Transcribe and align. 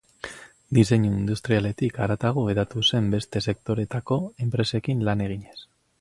Diseinu 0.77 1.09
industrialetik 1.17 1.99
haratago 2.05 2.45
hedatu 2.53 2.85
zen 2.87 3.11
beste 3.17 3.45
sektoretako 3.51 4.19
enpresekin 4.47 5.05
lan 5.11 5.27
eginez. 5.29 5.59